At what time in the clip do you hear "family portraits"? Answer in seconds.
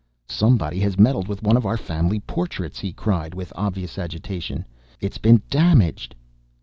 1.77-2.79